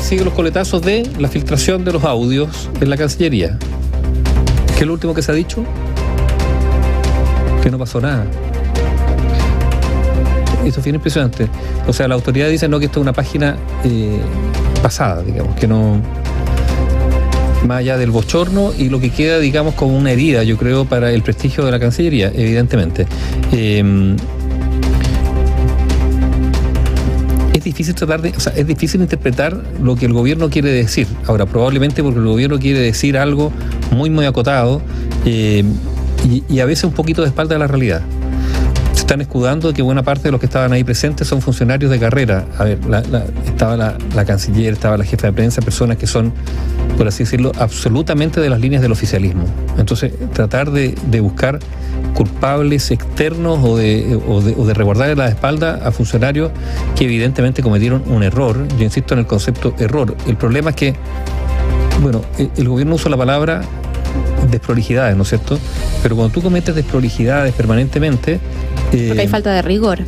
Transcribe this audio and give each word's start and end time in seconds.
sigue 0.00 0.24
los 0.24 0.32
coletazos 0.32 0.82
de 0.82 1.08
la 1.18 1.28
filtración 1.28 1.84
de 1.84 1.92
los 1.92 2.04
audios 2.04 2.70
en 2.80 2.88
la 2.88 2.96
Cancillería. 2.96 3.58
¿Qué 4.74 4.80
es 4.80 4.86
lo 4.86 4.94
último 4.94 5.14
que 5.14 5.22
se 5.22 5.32
ha 5.32 5.34
dicho? 5.34 5.64
Que 7.62 7.70
no 7.70 7.78
pasó 7.78 8.00
nada. 8.00 8.26
Esto 10.64 10.80
es 10.80 10.84
bien 10.84 10.96
impresionante. 10.96 11.48
O 11.86 11.92
sea, 11.92 12.08
la 12.08 12.14
autoridad 12.14 12.48
dice 12.48 12.68
no 12.68 12.78
que 12.78 12.86
esto 12.86 13.00
es 13.00 13.02
una 13.02 13.12
página 13.12 13.56
eh, 13.84 14.18
pasada, 14.82 15.22
digamos, 15.22 15.56
que 15.56 15.66
no 15.66 16.00
más 17.66 17.78
allá 17.78 17.96
del 17.96 18.10
bochorno 18.10 18.72
y 18.76 18.88
lo 18.88 18.98
que 18.98 19.10
queda, 19.10 19.38
digamos, 19.38 19.74
como 19.74 19.96
una 19.96 20.10
herida, 20.10 20.42
yo 20.42 20.56
creo, 20.56 20.84
para 20.84 21.12
el 21.12 21.22
prestigio 21.22 21.64
de 21.64 21.70
la 21.70 21.78
Cancillería, 21.78 22.32
evidentemente. 22.34 23.06
Eh, 23.52 24.16
difícil 27.72 27.94
tratar 27.94 28.22
de, 28.22 28.30
o 28.30 28.40
sea, 28.40 28.52
es 28.54 28.66
difícil 28.66 29.00
interpretar 29.00 29.62
lo 29.82 29.96
que 29.96 30.06
el 30.06 30.12
gobierno 30.12 30.50
quiere 30.50 30.70
decir. 30.70 31.06
Ahora, 31.26 31.46
probablemente 31.46 32.02
porque 32.02 32.18
el 32.18 32.26
gobierno 32.26 32.58
quiere 32.58 32.80
decir 32.80 33.16
algo 33.16 33.52
muy, 33.90 34.10
muy 34.10 34.26
acotado 34.26 34.82
eh, 35.24 35.64
y, 36.28 36.44
y 36.48 36.60
a 36.60 36.66
veces 36.66 36.84
un 36.84 36.92
poquito 36.92 37.22
de 37.22 37.28
espalda 37.28 37.56
a 37.56 37.58
la 37.58 37.66
realidad 37.66 38.02
están 39.00 39.20
escudando 39.20 39.72
que 39.72 39.82
buena 39.82 40.02
parte 40.02 40.24
de 40.24 40.32
los 40.32 40.40
que 40.40 40.46
estaban 40.46 40.72
ahí 40.72 40.84
presentes 40.84 41.28
son 41.28 41.40
funcionarios 41.40 41.90
de 41.90 41.98
carrera. 41.98 42.46
A 42.58 42.64
ver, 42.64 42.78
estaba 43.46 43.76
la, 43.76 44.24
canciller, 44.24 44.72
estaba 44.72 44.96
la 44.96 45.04
jefa 45.04 45.28
de 45.28 45.32
prensa, 45.32 45.60
personas 45.62 45.96
que 45.96 46.06
son, 46.06 46.32
por 46.96 47.06
así 47.06 47.24
decirlo, 47.24 47.52
absolutamente 47.58 48.40
de 48.40 48.48
las 48.48 48.60
líneas 48.60 48.82
del 48.82 48.92
oficialismo. 48.92 49.44
Entonces, 49.78 50.12
tratar 50.32 50.70
de, 50.70 50.94
buscar 51.20 51.58
culpables 52.14 52.90
externos 52.90 53.60
o 53.62 53.76
de, 53.76 54.20
o 54.28 54.40
de, 54.40 54.54
de 54.54 55.16
la 55.16 55.28
espalda 55.28 55.80
a 55.84 55.92
funcionarios 55.92 56.50
que 56.96 57.04
evidentemente 57.04 57.62
cometieron 57.62 58.02
un 58.06 58.22
error. 58.22 58.66
Yo 58.76 58.84
insisto 58.84 59.14
en 59.14 59.20
el 59.20 59.26
concepto 59.26 59.74
error. 59.78 60.16
El 60.26 60.36
problema 60.36 60.70
es 60.70 60.76
que, 60.76 60.94
bueno, 62.00 62.22
el 62.38 62.68
gobierno 62.68 62.96
usa 62.96 63.10
la 63.10 63.16
palabra 63.16 63.62
desprolijidades, 64.50 65.16
¿no 65.16 65.22
es 65.22 65.28
cierto? 65.28 65.58
Pero 66.02 66.16
cuando 66.16 66.32
tú 66.32 66.42
cometes 66.42 66.74
desprolijidades 66.74 67.52
permanentemente... 67.54 68.38
Eh, 68.92 69.06
Porque 69.08 69.22
hay 69.22 69.28
falta 69.28 69.52
de 69.52 69.62
rigor. 69.62 70.00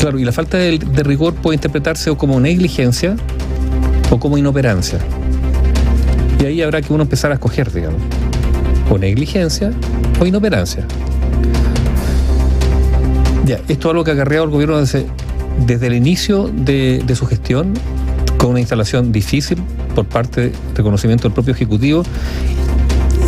Claro, 0.00 0.18
y 0.18 0.24
la 0.24 0.32
falta 0.32 0.58
de, 0.58 0.78
rigor 1.02 1.34
puede 1.34 1.56
interpretarse 1.56 2.08
o 2.10 2.16
como 2.16 2.38
negligencia 2.38 3.16
o 4.10 4.18
como 4.18 4.38
inoperancia. 4.38 5.00
Y 6.40 6.44
ahí 6.44 6.62
habrá 6.62 6.80
que 6.80 6.92
uno 6.92 7.02
empezar 7.02 7.32
a 7.32 7.34
escoger, 7.34 7.72
digamos, 7.72 8.00
o 8.90 8.96
negligencia 8.96 9.72
o 10.20 10.26
inoperancia. 10.26 10.86
Ya, 13.44 13.56
esto 13.68 13.88
es 13.88 13.92
algo 13.92 14.04
que 14.04 14.12
ha 14.12 14.14
acarreado 14.14 14.44
el 14.44 14.50
gobierno 14.50 14.78
desde, 14.78 15.06
desde 15.66 15.88
el 15.88 15.94
inicio 15.94 16.48
de, 16.48 17.02
de 17.04 17.16
su 17.16 17.26
gestión, 17.26 17.74
con 18.36 18.50
una 18.50 18.60
instalación 18.60 19.10
difícil 19.10 19.58
por 19.96 20.04
parte 20.06 20.40
de 20.42 20.52
reconocimiento 20.76 21.24
del 21.24 21.32
propio 21.32 21.54
Ejecutivo 21.54 22.04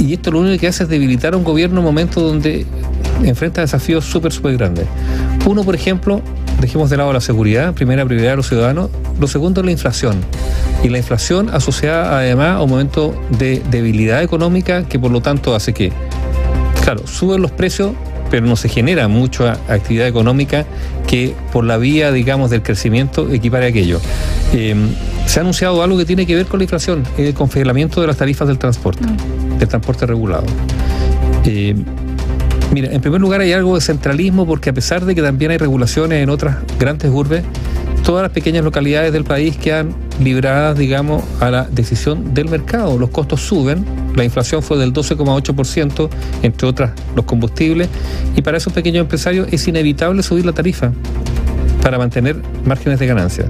y 0.00 0.14
esto 0.14 0.30
lo 0.30 0.40
único 0.40 0.58
que 0.58 0.66
hace 0.66 0.84
es 0.84 0.88
debilitar 0.88 1.34
a 1.34 1.36
un 1.36 1.44
gobierno 1.44 1.74
en 1.74 1.78
un 1.80 1.84
momento 1.84 2.20
donde 2.20 2.66
enfrenta 3.22 3.60
desafíos 3.60 4.04
súper, 4.04 4.32
súper 4.32 4.56
grandes. 4.56 4.86
Uno, 5.46 5.62
por 5.62 5.74
ejemplo, 5.74 6.22
dejemos 6.60 6.88
de 6.90 6.96
lado 6.96 7.12
la 7.12 7.20
seguridad, 7.20 7.74
primera 7.74 8.04
prioridad 8.04 8.30
de 8.30 8.36
los 8.36 8.48
ciudadanos. 8.48 8.90
Lo 9.20 9.26
segundo 9.26 9.60
es 9.60 9.66
la 9.66 9.72
inflación. 9.72 10.16
Y 10.82 10.88
la 10.88 10.98
inflación 10.98 11.50
asociada 11.50 12.18
además 12.18 12.56
a 12.56 12.62
un 12.62 12.70
momento 12.70 13.14
de 13.38 13.62
debilidad 13.70 14.22
económica 14.22 14.84
que 14.84 14.98
por 14.98 15.10
lo 15.10 15.20
tanto 15.20 15.54
hace 15.54 15.74
que, 15.74 15.92
claro, 16.82 17.06
suben 17.06 17.42
los 17.42 17.50
precios, 17.50 17.92
pero 18.30 18.46
no 18.46 18.56
se 18.56 18.70
genera 18.70 19.06
mucha 19.08 19.58
actividad 19.68 20.06
económica 20.06 20.64
que 21.06 21.34
por 21.52 21.64
la 21.64 21.76
vía, 21.76 22.10
digamos, 22.10 22.48
del 22.50 22.62
crecimiento 22.62 23.30
equipare 23.30 23.66
aquello. 23.66 24.00
Eh, 24.54 24.74
se 25.26 25.38
ha 25.38 25.42
anunciado 25.42 25.82
algo 25.82 25.96
que 25.96 26.04
tiene 26.04 26.26
que 26.26 26.34
ver 26.34 26.46
con 26.46 26.58
la 26.58 26.64
inflación, 26.64 27.04
el 27.16 27.34
congelamiento 27.34 28.00
de 28.00 28.06
las 28.06 28.16
tarifas 28.16 28.48
del 28.48 28.58
transporte, 28.58 29.04
mm. 29.04 29.58
del 29.58 29.68
transporte 29.68 30.06
regulado. 30.06 30.45
Eh, 31.45 31.74
mira, 32.72 32.92
en 32.92 33.00
primer 33.00 33.20
lugar 33.20 33.40
hay 33.40 33.52
algo 33.52 33.74
de 33.74 33.80
centralismo 33.80 34.46
porque 34.46 34.70
a 34.70 34.72
pesar 34.72 35.05
de 35.05 35.14
que 35.14 35.22
también 35.22 35.50
hay 35.50 35.58
regulaciones 35.58 36.22
en 36.22 36.30
otras 36.30 36.56
grandes 36.78 37.11
urbes, 37.11 37.45
todas 38.02 38.22
las 38.22 38.33
pequeñas 38.33 38.64
localidades 38.64 39.12
del 39.12 39.24
país 39.24 39.56
quedan 39.56 39.95
libradas, 40.20 40.77
digamos, 40.77 41.22
a 41.40 41.50
la 41.50 41.64
decisión 41.70 42.34
del 42.34 42.48
mercado. 42.48 42.98
Los 42.98 43.11
costos 43.11 43.40
suben, 43.40 43.84
la 44.16 44.24
inflación 44.24 44.62
fue 44.62 44.78
del 44.78 44.92
12,8%, 44.92 46.08
entre 46.42 46.68
otras 46.68 46.92
los 47.14 47.24
combustibles, 47.24 47.89
y 48.36 48.42
para 48.42 48.58
esos 48.58 48.72
pequeños 48.72 49.02
empresarios 49.02 49.48
es 49.50 49.66
inevitable 49.68 50.22
subir 50.22 50.45
la 50.45 50.52
tarifa 50.52 50.92
para 51.83 51.98
mantener 51.98 52.36
márgenes 52.64 52.98
de 52.98 53.07
ganancia. 53.07 53.46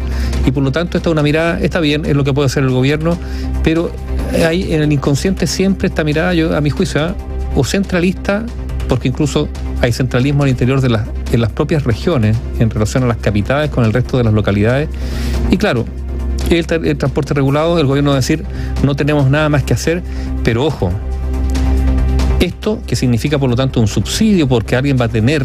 Y 0.47 0.51
por 0.51 0.63
lo 0.63 0.73
tanto, 0.73 0.97
esta 0.97 1.09
es 1.09 1.13
una 1.13 1.23
mirada, 1.23 1.61
está 1.61 1.81
bien, 1.81 2.05
es 2.05 2.15
lo 2.15 2.25
que 2.25 2.33
puede 2.33 2.47
hacer 2.47 2.63
el 2.63 2.71
gobierno, 2.71 3.17
pero 3.63 3.91
hay 4.47 4.73
en 4.73 4.83
el 4.83 4.93
inconsciente 4.93 5.47
siempre 5.47 5.89
esta 5.89 6.05
mirada, 6.05 6.35
yo 6.35 6.57
a 6.57 6.61
mi 6.61 6.71
juicio, 6.71 7.03
¿ah? 7.03 7.15
o 7.55 7.65
centralista, 7.65 8.45
porque 8.89 9.09
incluso 9.09 9.49
hay 9.81 9.93
centralismo 9.93 10.45
al 10.45 10.51
interior 10.51 10.81
de 10.81 10.89
las, 10.89 11.07
en 11.33 11.41
las 11.41 11.53
propias 11.53 11.85
regiones 11.85 12.37
en 12.59 12.71
relación 12.71 13.05
a 13.05 13.07
las 13.07 13.17
capitales 13.17 13.71
con 13.71 13.85
el 13.85 13.93
resto 13.93 14.19
de 14.19 14.25
las 14.25 14.33
localidades. 14.33 14.89
Y 15.51 15.57
claro, 15.57 15.85
el, 16.51 16.67
el 16.85 16.99
transporte 16.99 17.35
regulado, 17.35 17.79
el 17.79 17.87
gobierno 17.87 18.11
va 18.11 18.17
a 18.17 18.21
decir, 18.21 18.45
no 18.83 18.97
tenemos 18.97 19.31
nada 19.31 19.49
más 19.49 19.63
que 19.63 19.75
hacer, 19.75 20.03
pero 20.45 20.65
ojo, 20.65 20.91
esto, 22.41 22.81
que 22.87 22.97
significa 22.97 23.39
por 23.39 23.51
lo 23.51 23.57
tanto 23.57 23.81
un 23.81 23.87
subsidio 23.87 24.49
porque 24.49 24.75
alguien 24.75 24.97
va 25.01 25.05
a 25.05 25.09
tener 25.09 25.45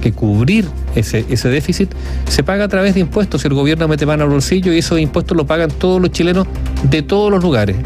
que 0.00 0.12
cubrir 0.12 0.66
ese, 0.94 1.24
ese 1.28 1.48
déficit, 1.48 1.90
se 2.28 2.42
paga 2.42 2.64
a 2.64 2.68
través 2.68 2.94
de 2.94 3.00
impuestos. 3.00 3.44
El 3.44 3.54
gobierno 3.54 3.88
mete 3.88 4.06
mano 4.06 4.24
al 4.24 4.30
bolsillo 4.30 4.72
y 4.72 4.78
esos 4.78 4.98
impuestos 4.98 5.36
lo 5.36 5.46
pagan 5.46 5.70
todos 5.70 6.00
los 6.00 6.10
chilenos 6.10 6.46
de 6.84 7.02
todos 7.02 7.30
los 7.30 7.42
lugares, 7.42 7.76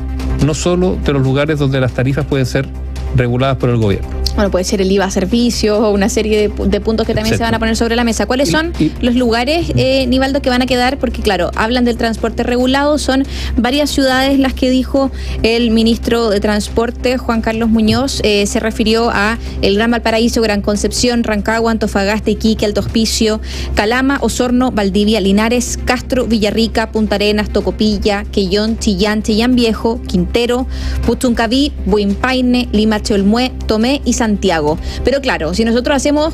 no 0.45 0.55
solo 0.55 0.97
de 1.05 1.13
los 1.13 1.23
lugares 1.23 1.59
donde 1.59 1.81
las 1.81 1.93
tarifas 1.93 2.27
pueden 2.27 2.47
ser 2.47 2.69
reguladas 3.17 3.57
por 3.57 3.71
el 3.71 3.77
gobierno 3.77 4.20
bueno, 4.41 4.51
puede 4.51 4.65
ser 4.65 4.81
el 4.81 4.91
IVA 4.91 5.05
a 5.05 5.11
servicios 5.11 5.79
o 5.79 5.91
una 5.91 6.09
serie 6.09 6.49
de, 6.49 6.81
puntos 6.81 7.07
que 7.07 7.13
también 7.13 7.37
se 7.37 7.43
van 7.43 7.55
a 7.55 7.59
poner 7.59 7.77
sobre 7.77 7.95
la 7.95 8.05
mesa. 8.05 8.25
¿Cuáles 8.25 8.51
son 8.51 8.73
los 9.03 9.15
lugares, 9.15 9.71
eh, 9.77 10.07
Nivaldo, 10.07 10.41
que 10.41 10.49
van 10.49 10.63
a 10.63 10.67
quedar? 10.67 10.97
Porque 10.97 11.21
claro, 11.21 11.51
hablan 11.57 11.85
del 11.85 11.99
transporte 11.99 12.43
regulado, 12.43 12.97
son 12.97 13.27
varias 13.59 13.91
ciudades 13.91 14.39
las 14.39 14.55
que 14.55 14.71
dijo 14.71 15.11
el 15.43 15.73
ministro 15.73 16.31
de 16.31 16.41
Transporte, 16.41 17.19
Juan 17.19 17.43
Carlos 17.43 17.69
Muñoz, 17.69 18.21
eh, 18.25 18.47
se 18.47 18.61
refirió 18.61 19.11
a 19.11 19.37
el 19.61 19.75
Gran 19.75 19.91
Valparaíso, 19.91 20.41
Gran 20.41 20.63
Concepción, 20.63 21.23
Rancagua, 21.23 21.73
Antofagasta, 21.73 22.31
Iquique, 22.31 22.65
Alto 22.65 22.81
Hospicio, 22.81 23.43
Calama, 23.75 24.17
Osorno, 24.23 24.71
Valdivia, 24.71 25.21
Linares, 25.21 25.79
Castro, 25.85 26.27
Villarrica, 26.27 26.93
Punta 26.93 27.17
Arenas, 27.17 27.51
Tocopilla, 27.51 28.25
Quellón, 28.25 28.79
Chillán, 28.79 29.23
Chillán 29.23 29.55
Viejo, 29.55 30.01
Quintero, 30.09 30.67
Puchuncaví, 31.05 31.73
Buimpaine, 31.85 32.71
Lima, 32.73 33.03
Cholmué, 33.03 33.53
Tomé 33.67 34.01
y 34.07 34.15
Santiago. 34.31 34.79
Pero 35.05 35.21
claro, 35.21 35.55
si 35.55 35.65
nosotros 35.65 35.97
hacemos 35.97 36.33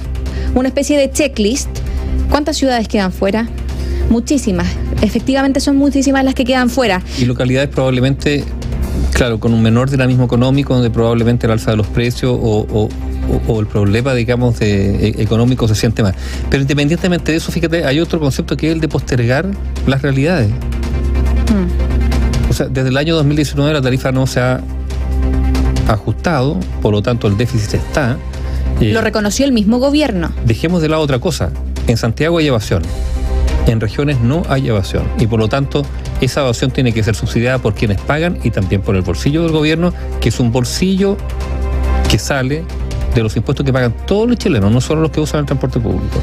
una 0.54 0.68
especie 0.68 0.98
de 0.98 1.10
checklist, 1.10 1.68
¿cuántas 2.30 2.56
ciudades 2.56 2.88
quedan 2.88 3.10
fuera? 3.10 3.48
Muchísimas. 4.10 4.68
Efectivamente 5.00 5.60
son 5.60 5.76
muchísimas 5.76 6.24
las 6.24 6.34
que 6.34 6.44
quedan 6.44 6.68
fuera. 6.68 7.02
Y 7.18 7.24
localidades 7.24 7.70
probablemente, 7.70 8.44
claro, 9.12 9.40
con 9.40 9.54
un 9.54 9.62
menor 9.62 9.90
dinamismo 9.90 10.24
económico, 10.24 10.74
donde 10.74 10.90
probablemente 10.90 11.46
el 11.46 11.52
alza 11.52 11.70
de 11.70 11.78
los 11.78 11.86
precios 11.86 12.38
o, 12.38 12.88
el 13.58 13.66
problema, 13.66 14.14
digamos, 14.14 14.58
de, 14.58 15.08
e, 15.08 15.22
económico 15.22 15.66
se 15.66 15.74
siente 15.74 16.02
más. 16.02 16.14
Pero 16.50 16.62
independientemente 16.62 17.32
de 17.32 17.38
eso, 17.38 17.50
fíjate, 17.50 17.84
hay 17.84 17.98
otro 17.98 18.20
concepto 18.20 18.56
que 18.56 18.68
es 18.68 18.74
el 18.74 18.80
de 18.80 18.88
postergar 18.88 19.46
las 19.86 20.02
realidades. 20.02 20.50
Hmm. 21.50 22.50
O 22.50 22.52
sea, 22.52 22.68
desde 22.68 22.90
el 22.90 22.96
año 22.96 23.16
2019 23.16 23.72
la 23.72 23.82
tarifa 23.82 24.12
no 24.12 24.26
se 24.26 24.40
ha 24.40 24.60
ajustado, 25.88 26.58
por 26.82 26.92
lo 26.92 27.02
tanto 27.02 27.26
el 27.26 27.36
déficit 27.36 27.74
está. 27.74 28.16
Eh, 28.80 28.92
lo 28.92 29.00
reconoció 29.00 29.44
el 29.44 29.52
mismo 29.52 29.78
gobierno. 29.78 30.30
Dejemos 30.44 30.82
de 30.82 30.88
lado 30.88 31.02
otra 31.02 31.18
cosa. 31.18 31.50
En 31.86 31.96
Santiago 31.96 32.38
hay 32.38 32.48
evasión. 32.48 32.82
En 33.66 33.80
regiones 33.80 34.20
no 34.20 34.42
hay 34.48 34.68
evasión. 34.68 35.04
Y 35.18 35.26
por 35.26 35.40
lo 35.40 35.48
tanto, 35.48 35.84
esa 36.20 36.42
evasión 36.42 36.70
tiene 36.70 36.92
que 36.92 37.02
ser 37.02 37.14
subsidiada 37.14 37.58
por 37.58 37.74
quienes 37.74 38.00
pagan 38.00 38.38
y 38.44 38.50
también 38.50 38.82
por 38.82 38.96
el 38.96 39.02
bolsillo 39.02 39.42
del 39.42 39.52
gobierno, 39.52 39.92
que 40.20 40.28
es 40.28 40.40
un 40.40 40.52
bolsillo 40.52 41.16
que 42.08 42.18
sale 42.18 42.64
de 43.14 43.22
los 43.22 43.34
impuestos 43.36 43.64
que 43.64 43.72
pagan 43.72 43.94
todos 44.06 44.28
los 44.28 44.36
chilenos, 44.36 44.70
no 44.70 44.80
solo 44.80 45.00
los 45.00 45.10
que 45.10 45.20
usan 45.20 45.40
el 45.40 45.46
transporte 45.46 45.80
público. 45.80 46.20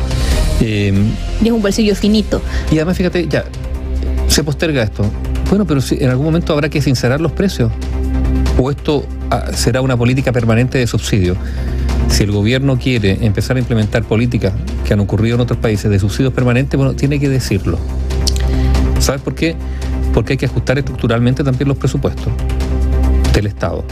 Em, 0.62 1.12
y 1.42 1.48
es 1.48 1.51
un 1.51 1.62
bolsillo 1.62 1.95
finito. 1.95 2.42
Y 2.71 2.75
además, 2.75 2.98
fíjate, 2.98 3.27
ya, 3.27 3.44
se 4.27 4.44
posterga 4.44 4.83
esto. 4.83 5.04
Bueno, 5.50 5.66
pero 5.66 5.81
si 5.81 5.95
en 6.01 6.09
algún 6.09 6.27
momento 6.27 6.54
habrá 6.54 6.69
que 6.69 6.81
sincerar 6.81 7.19
los 7.19 7.31
precios. 7.31 7.71
O 8.57 8.69
esto 8.69 9.05
será 9.53 9.81
una 9.81 9.97
política 9.97 10.31
permanente 10.31 10.77
de 10.77 10.88
subsidio. 10.88 11.35
Si 12.09 12.23
el 12.23 12.31
gobierno 12.31 12.77
quiere 12.77 13.25
empezar 13.25 13.57
a 13.57 13.59
implementar 13.59 14.03
políticas 14.03 14.53
que 14.85 14.94
han 14.94 15.00
ocurrido 15.00 15.35
en 15.35 15.41
otros 15.41 15.59
países 15.59 15.89
de 15.89 16.00
subsidios 16.00 16.33
permanentes, 16.33 16.77
bueno, 16.77 16.94
tiene 16.94 17.19
que 17.19 17.29
decirlo. 17.29 17.79
¿Sabes 19.00 19.21
por 19.21 19.35
qué? 19.35 19.55
Porque 20.13 20.33
hay 20.33 20.38
que 20.38 20.45
ajustar 20.45 20.77
estructuralmente 20.77 21.44
también 21.44 21.67
los 21.67 21.77
presupuestos 21.77 22.31
del 23.33 23.47
Estado. 23.47 23.83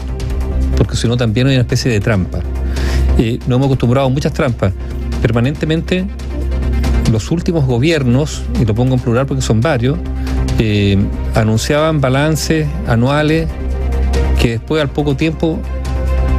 Porque 0.76 0.96
si 0.96 1.08
no, 1.08 1.16
también 1.16 1.48
hay 1.48 1.54
una 1.54 1.62
especie 1.62 1.90
de 1.90 2.00
trampa. 2.00 2.38
Eh, 3.18 3.38
nos 3.46 3.56
hemos 3.56 3.66
acostumbrado 3.66 4.06
a 4.06 4.10
muchas 4.10 4.32
trampas. 4.32 4.72
Permanentemente, 5.20 6.06
los 7.10 7.30
últimos 7.30 7.66
gobiernos, 7.66 8.42
y 8.60 8.64
lo 8.64 8.74
pongo 8.74 8.94
en 8.94 9.00
plural 9.00 9.26
porque 9.26 9.42
son 9.42 9.60
varios, 9.60 9.98
eh, 10.58 10.96
anunciaban 11.34 12.00
balances 12.00 12.66
anuales 12.86 13.48
que 14.42 14.50
después 14.50 14.82
al 14.82 14.90
poco 14.90 15.14
tiempo 15.14 15.60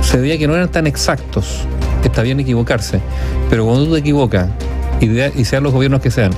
se 0.01 0.17
veía 0.17 0.37
que 0.37 0.45
no 0.45 0.55
eran 0.55 0.69
tan 0.69 0.87
exactos. 0.87 1.61
Está 2.03 2.21
bien 2.21 2.37
equivocarse, 2.37 2.99
pero 3.49 3.63
cuando 3.63 3.85
tú 3.85 3.93
te 3.93 3.99
equivocas, 3.99 4.49
y, 4.99 5.45
sean 5.45 5.63
los 5.63 5.71
gobiernos 5.71 6.01
que 6.01 6.11
sean, 6.11 6.31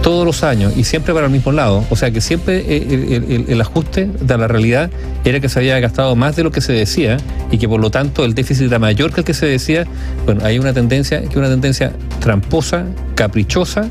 todos 0.00 0.24
los 0.24 0.44
años 0.44 0.74
y 0.76 0.84
siempre 0.84 1.12
para 1.12 1.26
el 1.26 1.32
mismo 1.32 1.50
lado. 1.50 1.84
O 1.90 1.96
sea 1.96 2.12
que 2.12 2.20
siempre 2.20 2.64
eh, 2.68 3.44
el, 3.48 3.60
ajuste 3.60 4.06
de 4.06 4.38
la 4.38 4.46
realidad 4.46 4.90
era 5.24 5.40
que 5.40 5.48
se 5.48 5.58
había 5.58 5.80
gastado 5.80 6.14
más 6.14 6.36
de 6.36 6.44
lo 6.44 6.52
que 6.52 6.60
se 6.60 6.72
decía 6.72 7.16
y 7.50 7.58
que 7.58 7.68
por 7.68 7.80
lo 7.80 7.90
tanto 7.90 8.24
el 8.24 8.34
déficit 8.34 8.68
era 8.68 8.78
mayor 8.78 9.12
que 9.12 9.22
el 9.22 9.26
que 9.26 9.34
se 9.34 9.46
decía. 9.46 9.88
Bueno, 10.24 10.42
hay 10.44 10.60
una 10.60 10.72
tendencia 10.72 11.20
que 11.20 11.30
es 11.30 11.36
una 11.36 11.48
tendencia 11.48 11.92
tramposa, 12.20 12.84
caprichosa 13.16 13.88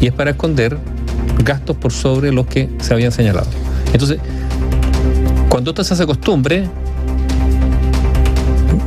y 0.00 0.06
es 0.06 0.14
para 0.14 0.30
esconder 0.30 0.78
gastos 1.44 1.76
por 1.76 1.92
sobre 1.92 2.32
los 2.32 2.46
que 2.46 2.70
se 2.80 2.94
habían 2.94 3.12
señalado. 3.12 3.48
Entonces, 3.92 4.20
cuando 5.52 5.72
esto 5.72 5.84
se 5.84 5.92
hace 5.92 6.06
costumbre, 6.06 6.66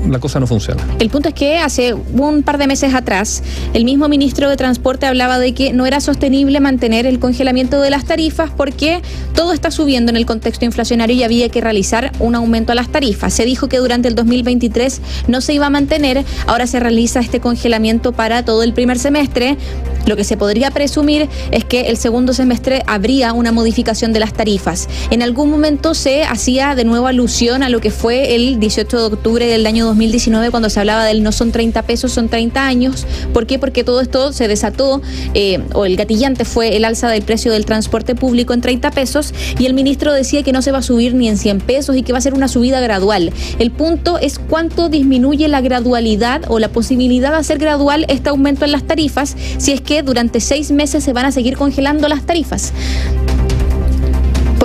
la 0.10 0.20
cosa 0.20 0.40
no 0.40 0.48
funciona. 0.48 0.84
El 1.00 1.10
punto 1.10 1.30
es 1.30 1.36
que 1.36 1.58
hace 1.58 1.94
un 1.94 2.44
par 2.44 2.58
de 2.58 2.68
meses 2.68 2.94
atrás, 2.94 3.44
el 3.74 3.86
mismo 3.86 4.08
ministro 4.08 4.50
de 4.50 4.58
Transporte 4.58 5.06
hablaba 5.06 5.40
de 5.40 5.54
que 5.54 5.74
no 5.74 5.86
era 5.86 6.00
sostenible 6.00 6.60
mantener 6.60 7.06
el 7.06 7.20
congelamiento 7.20 7.82
de 7.82 7.90
las 7.90 8.06
tarifas 8.06 8.52
porque 8.56 9.02
todo 9.34 9.54
está 9.54 9.72
subiendo 9.72 10.12
en 10.12 10.18
el 10.18 10.26
contexto 10.26 10.66
inflacionario 10.66 11.16
y 11.16 11.24
había 11.24 11.50
que 11.50 11.62
realizar 11.62 12.12
un 12.20 12.36
aumento 12.36 12.72
a 12.72 12.76
las 12.76 12.90
tarifas. 12.90 13.34
Se 13.34 13.46
dijo 13.46 13.68
que 13.68 13.78
durante 13.78 14.08
el 14.08 14.16
2023 14.16 15.02
no 15.28 15.42
se 15.42 15.54
iba 15.54 15.68
a 15.68 15.70
mantener, 15.70 16.24
ahora 16.48 16.68
se 16.68 16.80
realiza 16.80 17.20
este 17.20 17.40
congelamiento 17.40 18.12
para 18.12 18.44
todo 18.46 18.64
el 18.64 18.74
primer 18.74 19.00
semestre. 19.00 19.58
Lo 20.06 20.16
que 20.16 20.24
se 20.24 20.38
podría 20.38 20.70
presumir 20.70 21.28
es 21.52 21.66
que 21.66 21.88
el 21.88 21.98
segundo 21.98 22.34
semestre 22.34 22.84
habría 22.86 23.34
una 23.34 23.52
modificación 23.52 24.14
de 24.14 24.20
las 24.20 24.34
tarifas. 24.34 24.88
En 25.10 25.24
algún 25.24 25.50
momento 25.50 25.96
se 25.96 26.24
hacía 26.24 26.76
de 26.76 26.84
nuevo 26.84 27.08
alusión 27.08 27.64
a 27.64 27.70
lo 27.70 27.82
que 27.82 27.90
fue 27.90 28.36
el 28.36 28.60
18 28.60 28.98
de 28.98 29.16
octubre 29.16 29.48
del 29.48 29.66
año 29.66 29.95
2019 29.96 30.52
cuando 30.52 30.70
se 30.70 30.80
hablaba 30.80 31.06
del 31.06 31.24
no 31.24 31.32
son 31.32 31.52
30 31.52 31.82
pesos, 31.84 32.12
son 32.12 32.28
30 32.28 32.66
años. 32.66 33.08
¿Por 33.34 33.48
qué? 33.48 33.60
Porque 33.60 33.84
todo 33.84 34.02
esto 34.02 34.34
se 34.34 34.48
desató, 34.48 35.02
eh, 35.34 35.62
o 35.74 35.86
el 35.86 35.96
gatillante 35.96 36.44
fue 36.44 36.76
el 36.76 36.84
alza 36.84 37.08
del 37.10 37.24
precio 37.24 37.54
del 37.54 37.66
transporte 37.66 38.14
público 38.14 38.54
en 38.54 38.62
30 38.62 38.92
pesos 38.92 39.34
y 39.58 39.66
el 39.66 39.74
ministro 39.74 40.14
decía 40.14 40.44
que 40.44 40.52
no 40.52 40.62
se 40.62 40.72
va 40.72 40.80
a 40.80 40.82
subir 40.82 41.14
ni 41.14 41.30
en 41.30 41.38
100 41.38 41.62
pesos 41.62 41.96
y 41.96 42.04
que 42.04 42.12
va 42.12 42.18
a 42.18 42.22
ser 42.22 42.34
una 42.34 42.48
subida 42.48 42.82
gradual. 42.82 43.32
El 43.58 43.72
punto 43.72 44.20
es 44.20 44.38
cuánto 44.38 44.90
disminuye 44.90 45.48
la 45.48 45.62
gradualidad 45.62 46.44
o 46.50 46.60
la 46.60 46.70
posibilidad 46.70 47.32
de 47.32 47.38
hacer 47.38 47.58
gradual 47.58 48.06
este 48.10 48.30
aumento 48.30 48.66
en 48.66 48.74
las 48.74 48.84
tarifas 48.84 49.36
si 49.58 49.72
es 49.72 49.82
que 49.82 50.04
durante 50.04 50.42
seis 50.42 50.72
meses 50.72 51.04
se 51.04 51.14
van 51.14 51.26
a 51.26 51.32
seguir 51.32 51.58
congelando 51.58 52.08
las 52.10 52.26
tarifas. 52.26 52.74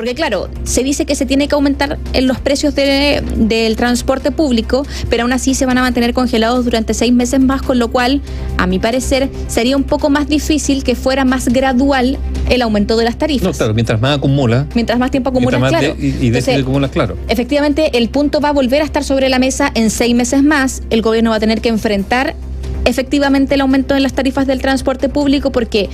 Porque 0.01 0.15
claro, 0.15 0.49
se 0.65 0.83
dice 0.83 1.05
que 1.05 1.15
se 1.15 1.27
tiene 1.27 1.47
que 1.47 1.55
aumentar 1.55 1.99
en 2.15 2.27
los 2.27 2.41
precios 2.41 2.75
del 2.75 3.77
transporte 3.77 4.31
público, 4.31 4.87
pero 5.11 5.25
aún 5.25 5.33
así 5.35 5.53
se 5.53 5.67
van 5.67 5.77
a 5.77 5.83
mantener 5.83 6.15
congelados 6.15 6.65
durante 6.65 6.95
seis 6.95 7.13
meses 7.13 7.39
más, 7.39 7.61
con 7.61 7.79
lo 7.79 7.89
cual, 7.89 8.23
a 8.57 8.67
mi 8.67 8.79
parecer, 8.79 9.29
sería 9.47 9.77
un 9.77 9.83
poco 9.83 10.09
más 10.09 10.27
difícil 10.27 10.85
que 10.85 10.95
fuera 10.95 11.27
más 11.27 11.49
gradual 11.49 12.17
el 12.49 12.63
aumento 12.63 12.97
de 12.97 13.05
las 13.05 13.19
tarifas. 13.19 13.45
No, 13.45 13.53
claro, 13.53 13.75
mientras 13.75 14.01
más 14.01 14.17
acumula. 14.17 14.67
Mientras 14.75 14.99
más 14.99 15.11
tiempo 15.11 15.29
acumula, 15.29 15.59
claro. 15.59 15.95
y, 15.99 16.31
de 16.31 16.55
acumula, 16.55 16.89
claro. 16.89 17.19
Efectivamente, 17.29 17.99
el 17.99 18.09
punto 18.09 18.41
va 18.41 18.49
a 18.49 18.53
volver 18.53 18.81
a 18.81 18.87
estar 18.87 19.05
sobre 19.05 19.29
la 19.29 19.39
mesa 19.39 19.71
en 19.75 19.91
seis 19.91 20.15
meses 20.15 20.43
más. 20.43 20.81
El 20.89 21.03
gobierno 21.03 21.29
va 21.29 21.37
a 21.37 21.41
tener 21.41 21.61
que 21.61 21.69
enfrentar 21.69 22.37
efectivamente 22.85 23.55
el 23.55 23.61
aumento 23.61 23.95
de 23.95 24.01
las 24.01 24.13
tarifas 24.13 24.47
del 24.47 24.61
transporte 24.61 25.09
público 25.09 25.53
porque 25.53 25.89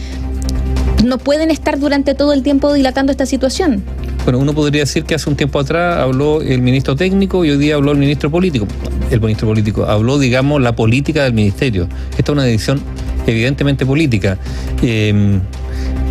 no 1.05 1.19
pueden 1.19 1.51
estar 1.51 1.79
durante 1.79 2.15
todo 2.15 2.33
el 2.33 2.43
tiempo 2.43 2.73
dilatando 2.73 3.13
esta 3.13 3.27
situación. 3.27 3.83
Bueno, 4.25 4.39
uno 4.39 4.55
podría 4.55 4.83
decir 4.83 5.05
que 5.05 5.15
hace 5.15 5.31
un 5.31 5.37
tiempo 5.37 5.61
atrás 5.61 5.99
habló 5.99 6.43
el 6.43 6.61
ministro 6.61 6.97
técnico 6.97 7.45
y 7.45 7.51
hoy 7.51 7.59
día 7.59 7.77
habló 7.77 7.93
el 7.93 7.99
ministro 7.99 8.31
político. 8.31 8.67
El 9.11 9.21
ministro 9.21 9.47
político 9.47 9.85
habló, 9.85 10.19
digamos, 10.19 10.61
la 10.61 10.75
política 10.75 11.23
del 11.23 11.33
ministerio. 11.33 11.89
Esta 12.11 12.23
es 12.23 12.29
una 12.31 12.43
decisión 12.43 12.81
evidentemente 13.27 13.87
política. 13.87 14.39
Em, 14.83 15.41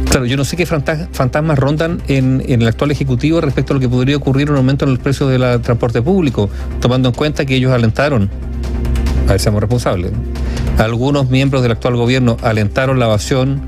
claro, 0.10 0.26
yo 0.26 0.38
no 0.38 0.46
sé 0.46 0.56
qué 0.56 0.66
fantasmas 0.66 1.60
rondan 1.60 2.02
en, 2.08 2.44
el 2.48 2.68
actual 2.68 2.92
Ejecutivo 2.92 3.42
respecto 3.42 3.74
a 3.74 3.76
lo 3.76 3.80
que 3.80 3.90
podría 3.90 4.16
ocurrir 4.16 4.50
un 4.50 4.58
aumento 4.58 4.86
en 4.86 4.92
los 4.92 5.00
precios 5.00 5.30
del 5.30 5.62
transporte 5.62 6.02
público, 6.02 6.50
tomando 6.80 7.10
en 7.10 7.16
cuenta 7.16 7.46
que 7.46 7.56
ellos 7.56 7.72
alentaron, 7.74 8.30
a 9.28 9.34
ver, 9.34 9.42
responsables, 9.42 10.12
algunos 10.78 11.30
miembros 11.30 11.62
del 11.64 11.72
actual 11.72 11.96
gobierno 11.96 12.38
alentaron 12.42 13.00
la 13.00 13.06
evasión, 13.06 13.62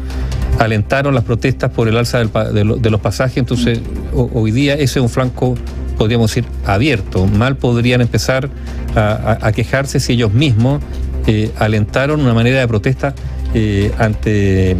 alentaron 0.59 1.13
las 1.13 1.23
protestas 1.23 1.71
por 1.71 1.87
el 1.87 1.97
alza 1.97 2.19
de, 2.23 2.63
los 2.63 3.01
pasajes, 3.01 3.37
entonces 3.37 3.79
hoy 4.13 4.51
día 4.51 4.73
ese 4.73 4.83
es 4.83 4.97
un 4.97 5.09
flanco, 5.09 5.55
podríamos 5.97 6.31
decir, 6.31 6.45
abierto. 6.65 7.25
Mal 7.27 7.57
podrían 7.57 8.01
empezar 8.01 8.49
a, 8.95 9.51
quejarse 9.53 9.99
si 9.99 10.13
ellos 10.13 10.33
mismos 10.33 10.81
eh, 11.27 11.51
alentaron 11.57 12.21
una 12.21 12.33
manera 12.33 12.59
de 12.59 12.67
protesta 12.67 13.13
eh, 13.53 13.91
ante 13.97 14.75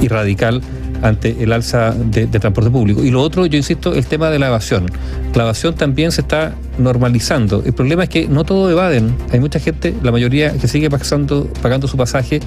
y 0.00 0.08
radical 0.08 0.60
ante 1.04 1.42
el 1.42 1.52
alza 1.52 1.92
de, 1.92 2.26
transporte 2.26 2.70
público. 2.70 3.04
Y 3.04 3.10
lo 3.10 3.20
otro, 3.20 3.44
yo 3.44 3.58
insisto, 3.58 3.94
el 3.94 4.06
tema 4.06 4.30
de 4.30 4.38
la 4.38 4.48
evasión. 4.48 4.86
La 5.34 5.42
evasión 5.42 5.74
también 5.74 6.10
se 6.12 6.22
está 6.22 6.54
normalizando. 6.78 7.62
El 7.64 7.74
problema 7.74 8.04
es 8.04 8.08
que 8.08 8.26
no 8.26 8.44
todos 8.44 8.72
evaden. 8.72 9.14
Hay 9.30 9.38
mucha 9.38 9.60
gente, 9.60 9.94
la 10.02 10.10
mayoría, 10.10 10.52
que 10.52 10.66
sigue 10.66 10.88
pasando, 10.88 11.46
pagando 11.60 11.88
su 11.88 11.98
pasaje 11.98 12.40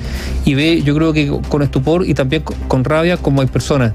y 0.44 0.56
ve, 0.56 0.82
yo 0.82 0.96
creo 0.96 1.14
que 1.14 1.32
con 1.50 1.62
estupor 1.62 2.08
y 2.08 2.16
también 2.16 2.42
con 2.42 2.84
rabia, 2.84 3.18
como 3.18 3.42
hay 3.42 3.48
personas 3.48 3.94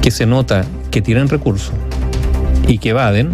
que 0.00 0.12
se 0.12 0.24
nota 0.24 0.64
que 0.92 1.02
tienen 1.02 1.28
recursos 1.28 1.72
y 2.68 2.78
que 2.78 2.90
evaden, 2.90 3.30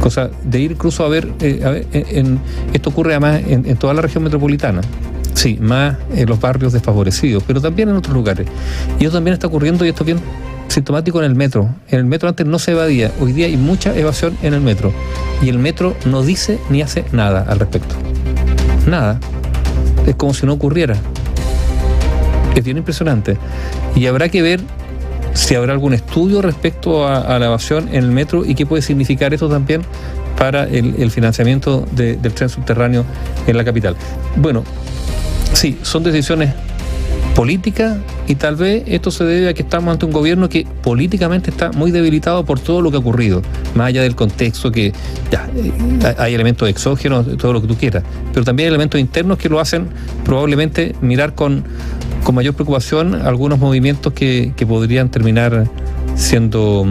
cosa 0.00 0.30
de 0.44 0.60
ir 0.60 0.72
incluso 0.72 1.04
a 1.04 1.08
ver, 1.08 1.32
eh, 1.40 1.84
en, 1.92 2.38
esto 2.72 2.90
ocurre 2.90 3.12
además 3.12 3.42
en 3.44 3.76
toda 3.76 3.92
la 3.92 4.02
región 4.02 4.22
metropolitana. 4.22 4.82
Sí, 5.34 5.58
más 5.60 5.96
en 6.14 6.28
los 6.28 6.40
barrios 6.40 6.72
desfavorecidos, 6.72 7.42
pero 7.46 7.60
también 7.60 7.88
en 7.88 7.96
otros 7.96 8.14
lugares. 8.14 8.46
Y 8.98 9.04
eso 9.04 9.14
también 9.14 9.34
está 9.34 9.48
ocurriendo 9.48 9.84
y 9.84 9.88
esto 9.88 10.02
es 10.02 10.06
bien 10.06 10.20
sintomático 10.68 11.18
en 11.20 11.26
el 11.26 11.34
metro. 11.34 11.68
En 11.88 11.98
el 11.98 12.04
metro 12.04 12.28
antes 12.28 12.46
no 12.46 12.58
se 12.58 12.72
evadía, 12.72 13.12
hoy 13.20 13.32
día 13.32 13.46
hay 13.46 13.56
mucha 13.56 13.96
evasión 13.96 14.36
en 14.42 14.54
el 14.54 14.60
metro. 14.60 14.92
Y 15.42 15.48
el 15.48 15.58
metro 15.58 15.96
no 16.06 16.22
dice 16.22 16.58
ni 16.70 16.82
hace 16.82 17.04
nada 17.12 17.44
al 17.48 17.58
respecto. 17.58 17.94
Nada. 18.86 19.18
Es 20.06 20.14
como 20.16 20.34
si 20.34 20.46
no 20.46 20.52
ocurriera. 20.52 20.96
Es 22.54 22.64
bien 22.64 22.76
impresionante. 22.76 23.36
Y 23.96 24.06
habrá 24.06 24.28
que 24.28 24.42
ver 24.42 24.60
si 25.32 25.54
habrá 25.56 25.72
algún 25.72 25.94
estudio 25.94 26.42
respecto 26.42 27.06
a, 27.06 27.38
la 27.38 27.46
evasión 27.46 27.88
en 27.88 28.04
el 28.04 28.10
metro 28.10 28.44
y 28.44 28.54
qué 28.54 28.66
puede 28.66 28.82
significar 28.82 29.34
esto 29.34 29.48
también 29.48 29.82
para 30.38 30.64
el, 30.64 31.10
financiamiento 31.10 31.86
del 31.92 32.20
tren 32.34 32.48
subterráneo 32.48 33.04
en 33.46 33.56
la 33.56 33.64
capital. 33.64 33.96
Bueno, 34.36 34.62
Sí, 35.54 35.78
son 35.82 36.02
decisiones 36.02 36.52
políticas 37.34 37.96
y 38.28 38.36
tal 38.36 38.56
vez 38.56 38.84
esto 38.86 39.10
se 39.10 39.24
debe 39.24 39.48
a 39.48 39.54
que 39.54 39.62
estamos 39.62 39.92
ante 39.92 40.06
un 40.06 40.12
gobierno 40.12 40.48
que 40.48 40.66
políticamente 40.82 41.50
está 41.50 41.72
muy 41.72 41.90
debilitado 41.90 42.44
por 42.44 42.60
todo 42.60 42.80
lo 42.80 42.90
que 42.90 42.96
ha 42.96 43.00
ocurrido, 43.00 43.42
más 43.74 43.88
allá 43.88 44.02
del 44.02 44.14
contexto 44.14 44.70
que 44.70 44.92
ya 45.30 45.48
eh, 45.56 46.14
hay 46.18 46.34
elementos 46.34 46.68
exógenos, 46.68 47.26
todo 47.36 47.52
lo 47.52 47.60
que 47.60 47.66
tú 47.66 47.76
quieras, 47.76 48.04
pero 48.32 48.44
también 48.44 48.66
hay 48.66 48.70
elementos 48.70 49.00
internos 49.00 49.38
que 49.38 49.48
lo 49.48 49.58
hacen 49.58 49.88
probablemente 50.24 50.94
mirar 51.00 51.34
con, 51.34 51.64
con 52.22 52.34
mayor 52.34 52.54
preocupación 52.54 53.14
algunos 53.14 53.58
movimientos 53.58 54.12
que, 54.12 54.52
que 54.56 54.66
podrían 54.66 55.10
terminar 55.10 55.68
siendo 56.14 56.86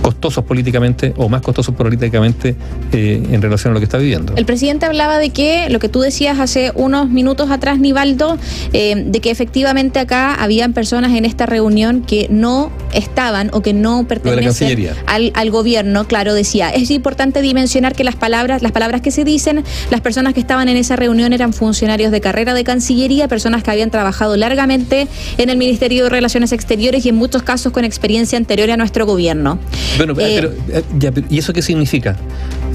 costosos 0.00 0.44
políticamente 0.44 1.14
o 1.16 1.28
más 1.28 1.42
costosos 1.42 1.74
políticamente 1.74 2.56
eh, 2.92 3.22
en 3.30 3.42
relación 3.42 3.72
a 3.72 3.74
lo 3.74 3.80
que 3.80 3.84
está 3.84 3.98
viviendo. 3.98 4.34
El 4.36 4.46
presidente 4.46 4.86
hablaba 4.86 5.18
de 5.18 5.30
que, 5.30 5.68
lo 5.70 5.78
que 5.78 5.88
tú 5.88 6.00
decías 6.00 6.38
hace 6.38 6.72
unos 6.74 7.08
minutos 7.08 7.50
atrás, 7.50 7.78
Nivaldo, 7.78 8.38
eh, 8.72 9.04
de 9.06 9.20
que 9.20 9.30
efectivamente 9.30 9.98
acá 9.98 10.34
habían 10.34 10.72
personas 10.72 11.12
en 11.12 11.24
esta 11.24 11.46
reunión 11.46 12.02
que 12.02 12.26
no 12.30 12.70
estaban 12.92 13.50
o 13.52 13.62
que 13.62 13.72
no 13.72 14.04
pertenecen 14.06 14.88
al, 15.06 15.32
al, 15.34 15.50
gobierno. 15.50 16.06
Claro, 16.06 16.34
decía, 16.34 16.70
es 16.70 16.90
importante 16.90 17.42
dimensionar 17.42 17.94
que 17.94 18.04
las 18.04 18.16
palabras, 18.16 18.62
las 18.62 18.72
palabras 18.72 19.00
que 19.00 19.10
se 19.10 19.24
dicen, 19.24 19.64
las 19.90 20.00
personas 20.00 20.34
que 20.34 20.40
estaban 20.40 20.68
en 20.68 20.76
esa 20.76 20.96
reunión 20.96 21.32
eran 21.32 21.52
funcionarios 21.52 22.10
de 22.10 22.20
carrera 22.20 22.54
de 22.54 22.64
Cancillería, 22.64 23.28
personas 23.28 23.62
que 23.62 23.70
habían 23.70 23.90
trabajado 23.90 24.36
largamente 24.36 25.08
en 25.38 25.50
el 25.50 25.56
Ministerio 25.56 26.04
de 26.04 26.10
Relaciones 26.10 26.52
Exteriores 26.52 27.04
y 27.06 27.10
en 27.10 27.16
muchos 27.16 27.42
casos 27.42 27.72
con 27.72 27.84
experiencia 27.84 28.38
anterior 28.38 28.70
a 28.70 28.76
nuestro 28.76 29.06
gobierno. 29.06 29.58
Bueno, 29.96 30.14
pero, 30.14 30.50
eh, 30.68 30.82
eh, 31.00 31.22
¿y 31.28 31.38
eso 31.38 31.52
qué 31.52 31.62
significa? 31.62 32.16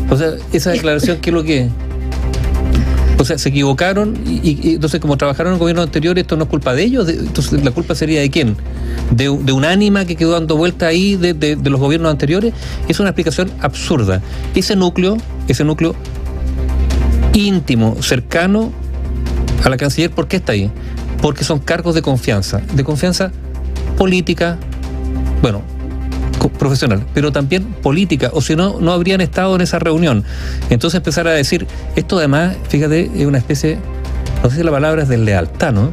O 0.10 0.18
sea, 0.18 0.34
esa 0.54 0.72
declaración, 0.72 1.18
¿qué 1.18 1.30
es 1.30 1.34
lo 1.34 1.44
que 1.44 1.62
es? 1.62 1.72
O 3.18 3.24
sea, 3.24 3.38
se 3.38 3.50
equivocaron 3.50 4.16
y, 4.26 4.74
entonces 4.76 5.00
como 5.00 5.18
trabajaron 5.18 5.52
en 5.52 5.54
el 5.56 5.60
gobierno 5.60 5.82
anterior, 5.82 6.20
esto 6.20 6.36
no 6.36 6.44
es 6.44 6.50
culpa 6.50 6.74
de 6.74 6.84
ellos, 6.84 7.08
entonces 7.10 7.64
la 7.64 7.72
culpa 7.72 7.96
sería 7.96 8.20
de 8.22 8.30
quién? 8.30 8.58
De, 9.12 9.30
un 9.30 9.66
ánima 9.66 10.06
que 10.06 10.16
quedó 10.16 10.32
dando 10.32 10.58
vuelta 10.58 10.88
ahí 10.88 11.16
de, 11.16 11.58
los 11.64 11.80
gobiernos 11.80 12.12
anteriores. 12.12 12.54
Es 12.88 13.00
una 13.00 13.10
explicación 13.10 13.52
absurda. 13.62 14.22
Ese 14.54 14.76
núcleo, 14.76 15.18
ese 15.48 15.64
núcleo 15.64 15.96
íntimo, 17.34 17.98
cercano 18.02 18.72
a 19.64 19.70
la 19.70 19.78
canciller, 19.78 20.12
¿por 20.12 20.28
qué 20.28 20.38
está 20.38 20.52
ahí? 20.52 20.70
Porque 21.22 21.44
son 21.44 21.60
cargos 21.60 21.96
de 21.96 22.02
confianza, 22.02 22.62
de 22.74 22.84
confianza 22.84 23.32
política, 23.98 24.58
bueno, 25.42 25.62
profesional, 26.52 27.06
pero 27.14 27.32
también 27.32 27.64
política, 27.64 28.30
o 28.34 28.42
si 28.42 28.56
no, 28.56 28.80
no 28.80 28.92
habrían 28.92 29.22
estado 29.22 29.56
en 29.56 29.62
esa 29.62 29.80
reunión. 29.80 30.24
Entonces 30.70 30.98
empezar 30.98 31.28
a 31.28 31.32
decir, 31.32 31.68
esto 31.96 32.18
además, 32.18 32.56
fíjate, 32.70 33.12
es 33.16 33.26
una 33.26 33.38
especie, 33.38 33.78
no 34.44 34.50
sé 34.50 34.58
si 34.58 34.64
la 34.64 34.72
palabra 34.72 35.04
es 35.04 35.10
de 35.10 35.18
lealtad, 35.18 35.74
¿no? 35.74 35.92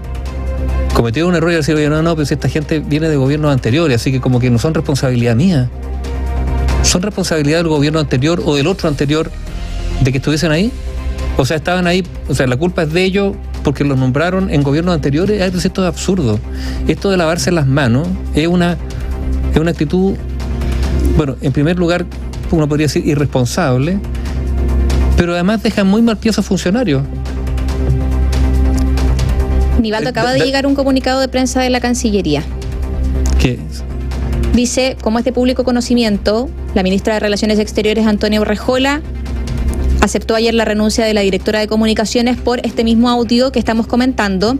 Cometió 0.94 1.26
un 1.26 1.34
error 1.34 1.52
y 1.52 1.54
decir, 1.54 1.74
oye, 1.74 1.88
no, 1.88 2.02
no, 2.02 2.14
pero 2.14 2.26
si 2.26 2.34
esta 2.34 2.48
gente 2.48 2.80
viene 2.80 3.08
de 3.08 3.16
gobiernos 3.16 3.50
anteriores, 3.50 4.00
así 4.00 4.12
que 4.12 4.20
como 4.20 4.40
que 4.40 4.50
no 4.50 4.58
son 4.58 4.74
responsabilidad 4.74 5.34
mía. 5.34 5.70
Son 6.82 7.00
responsabilidad 7.00 7.58
del 7.58 7.68
gobierno 7.68 8.00
anterior 8.00 8.42
o 8.44 8.54
del 8.54 8.66
otro 8.66 8.88
anterior 8.88 9.30
de 10.02 10.12
que 10.12 10.18
estuviesen 10.18 10.50
ahí. 10.50 10.70
O 11.38 11.46
sea, 11.46 11.56
estaban 11.56 11.86
ahí, 11.86 12.04
o 12.28 12.34
sea, 12.34 12.46
la 12.46 12.56
culpa 12.56 12.82
es 12.82 12.92
de 12.92 13.02
ellos 13.04 13.34
porque 13.64 13.84
los 13.84 13.96
nombraron 13.96 14.50
en 14.50 14.62
gobiernos 14.62 14.94
anteriores. 14.94 15.40
Esto 15.40 15.82
es 15.82 15.88
absurdo. 15.88 16.38
Esto 16.88 17.10
de 17.10 17.16
lavarse 17.16 17.50
las 17.52 17.66
manos 17.66 18.08
es 18.34 18.48
una, 18.48 18.76
es 19.54 19.58
una 19.58 19.70
actitud, 19.70 20.14
bueno, 21.16 21.36
en 21.40 21.52
primer 21.52 21.78
lugar, 21.78 22.06
uno 22.50 22.68
podría 22.68 22.86
decir 22.86 23.06
irresponsable, 23.06 23.98
pero 25.16 25.34
además 25.34 25.62
deja 25.62 25.84
muy 25.84 26.02
mal 26.02 26.16
pie 26.16 26.32
a 26.36 26.42
funcionarios. 26.42 27.02
Nivaldo, 29.80 30.10
acaba 30.10 30.32
de 30.32 30.40
llegar 30.40 30.66
un 30.66 30.74
comunicado 30.74 31.20
de 31.20 31.28
prensa 31.28 31.60
de 31.60 31.70
la 31.70 31.80
Cancillería. 31.80 32.42
¿Qué? 33.40 33.58
Dice, 34.54 34.96
como 35.00 35.18
es 35.18 35.24
de 35.24 35.32
público 35.32 35.64
conocimiento, 35.64 36.48
la 36.74 36.82
ministra 36.82 37.14
de 37.14 37.20
Relaciones 37.20 37.58
Exteriores, 37.58 38.06
Antonia 38.06 38.40
Urrejola, 38.40 39.00
aceptó 40.02 40.34
ayer 40.34 40.52
la 40.52 40.64
renuncia 40.64 41.04
de 41.04 41.14
la 41.14 41.22
directora 41.22 41.60
de 41.60 41.68
comunicaciones 41.68 42.36
por 42.36 42.64
este 42.66 42.84
mismo 42.84 43.08
audio 43.08 43.52
que 43.52 43.58
estamos 43.58 43.86
comentando. 43.86 44.58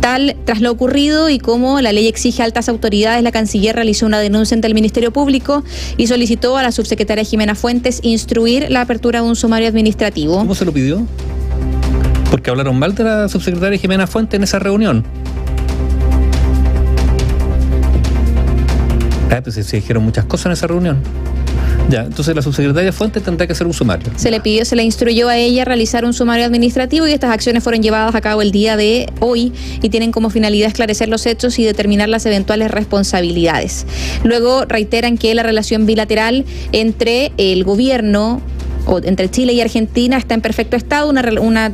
Tal, 0.00 0.36
tras 0.44 0.60
lo 0.60 0.72
ocurrido 0.72 1.28
y 1.28 1.38
como 1.38 1.80
la 1.80 1.92
ley 1.92 2.08
exige 2.08 2.42
altas 2.42 2.68
autoridades, 2.68 3.22
la 3.22 3.30
canciller 3.30 3.76
realizó 3.76 4.06
una 4.06 4.18
denuncia 4.18 4.54
ante 4.54 4.66
el 4.66 4.74
Ministerio 4.74 5.12
Público 5.12 5.62
y 5.98 6.06
solicitó 6.06 6.56
a 6.56 6.62
la 6.62 6.72
subsecretaria 6.72 7.22
Jimena 7.24 7.54
Fuentes 7.54 8.00
instruir 8.02 8.70
la 8.70 8.80
apertura 8.80 9.20
de 9.20 9.28
un 9.28 9.36
sumario 9.36 9.68
administrativo. 9.68 10.38
¿Cómo 10.38 10.54
se 10.54 10.64
lo 10.64 10.72
pidió? 10.72 11.06
Porque 12.30 12.48
hablaron 12.48 12.78
mal 12.78 12.94
de 12.94 13.04
la 13.04 13.28
subsecretaria 13.28 13.78
Jimena 13.78 14.06
Fuentes 14.06 14.38
en 14.38 14.44
esa 14.44 14.58
reunión. 14.58 15.04
Ah, 19.30 19.40
pues 19.42 19.54
se 19.54 19.76
dijeron 19.76 20.02
muchas 20.02 20.24
cosas 20.24 20.46
en 20.46 20.52
esa 20.52 20.66
reunión. 20.66 21.02
Ya, 21.90 22.02
entonces 22.02 22.36
la 22.36 22.42
subsecretaria 22.42 22.92
Fuentes 22.92 23.22
tendrá 23.24 23.48
que 23.48 23.52
hacer 23.52 23.66
un 23.66 23.74
sumario. 23.74 24.12
Se 24.14 24.30
le 24.30 24.40
pidió, 24.40 24.64
se 24.64 24.76
le 24.76 24.84
instruyó 24.84 25.28
a 25.28 25.36
ella 25.36 25.64
realizar 25.64 26.04
un 26.04 26.14
sumario 26.14 26.46
administrativo 26.46 27.08
y 27.08 27.12
estas 27.12 27.32
acciones 27.32 27.64
fueron 27.64 27.82
llevadas 27.82 28.14
a 28.14 28.20
cabo 28.20 28.42
el 28.42 28.52
día 28.52 28.76
de 28.76 29.08
hoy 29.18 29.52
y 29.82 29.88
tienen 29.88 30.12
como 30.12 30.30
finalidad 30.30 30.68
esclarecer 30.68 31.08
los 31.08 31.26
hechos 31.26 31.58
y 31.58 31.64
determinar 31.64 32.08
las 32.08 32.24
eventuales 32.26 32.70
responsabilidades. 32.70 33.86
Luego 34.22 34.66
reiteran 34.66 35.18
que 35.18 35.34
la 35.34 35.42
relación 35.42 35.84
bilateral 35.84 36.44
entre 36.70 37.32
el 37.38 37.64
gobierno 37.64 38.40
o 38.86 38.98
entre 39.02 39.28
Chile 39.28 39.52
y 39.52 39.60
Argentina 39.60 40.16
está 40.16 40.34
en 40.34 40.42
perfecto 40.42 40.76
estado. 40.76 41.10
Una, 41.10 41.22
una 41.40 41.72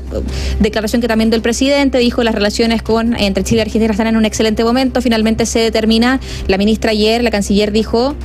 declaración 0.60 1.02
que 1.02 1.08
también 1.08 1.28
del 1.28 1.42
presidente 1.42 1.98
dijo 1.98 2.22
las 2.22 2.34
relaciones 2.34 2.82
con 2.82 3.14
entre 3.16 3.44
Chile 3.44 3.58
y 3.58 3.62
Argentina 3.62 3.92
están 3.92 4.06
en 4.06 4.16
un 4.16 4.24
excelente 4.24 4.64
momento. 4.64 5.02
Finalmente 5.02 5.44
se 5.44 5.58
determina, 5.58 6.20
la 6.48 6.56
ministra 6.56 6.92
ayer, 6.92 7.22
la 7.22 7.30
canciller 7.30 7.70
dijo 7.70 8.16